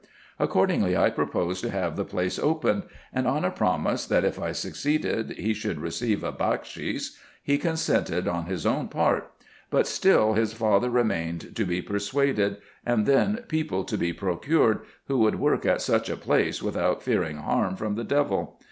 Accordingly 0.39 0.97
I 0.97 1.11
proposed 1.11 1.61
to 1.61 1.69
have 1.69 1.95
the 1.95 2.03
place 2.03 2.39
opened; 2.39 2.85
and 3.13 3.27
on 3.27 3.45
a 3.45 3.51
promise, 3.51 4.03
that, 4.07 4.25
if 4.25 4.41
I 4.41 4.51
succeeded, 4.51 5.33
he 5.33 5.53
should 5.53 5.79
receive 5.79 6.23
a 6.23 6.31
bakshis, 6.31 7.19
he 7.43 7.59
consented 7.59 8.27
on 8.27 8.47
his 8.47 8.65
own 8.65 8.87
part; 8.87 9.31
but 9.69 9.85
still 9.85 10.33
his 10.33 10.53
father 10.53 10.89
remained 10.89 11.55
to 11.55 11.65
be 11.65 11.83
persuaded, 11.83 12.57
and 12.83 13.05
then 13.05 13.43
people 13.47 13.83
to 13.83 13.95
be 13.95 14.11
procured, 14.11 14.79
who 15.07 15.19
would 15.19 15.35
work 15.39 15.67
at 15.67 15.83
such 15.83 16.09
a 16.09 16.17
place 16.17 16.63
without 16.63 17.03
fearing 17.03 17.37
harm 17.37 17.75
from 17.75 17.93
the 17.93 18.03
devil. 18.03 18.59